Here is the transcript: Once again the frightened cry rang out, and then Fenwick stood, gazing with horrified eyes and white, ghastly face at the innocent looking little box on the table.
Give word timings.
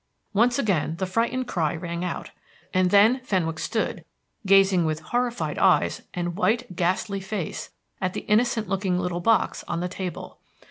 Once 0.33 0.57
again 0.57 0.95
the 0.95 1.05
frightened 1.05 1.47
cry 1.47 1.75
rang 1.75 2.03
out, 2.03 2.31
and 2.73 2.89
then 2.89 3.19
Fenwick 3.23 3.59
stood, 3.59 4.03
gazing 4.47 4.83
with 4.83 4.99
horrified 4.99 5.59
eyes 5.59 6.01
and 6.15 6.35
white, 6.35 6.75
ghastly 6.75 7.19
face 7.19 7.69
at 8.01 8.13
the 8.13 8.21
innocent 8.21 8.67
looking 8.67 8.97
little 8.99 9.19
box 9.21 9.63
on 9.67 9.79
the 9.79 9.87
table. 9.87 10.39